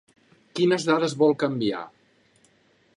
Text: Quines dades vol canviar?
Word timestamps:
Quines 0.59 0.87
dades 0.89 1.15
vol 1.21 1.37
canviar? 1.45 1.85